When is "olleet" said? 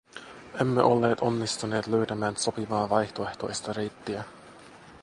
0.83-1.19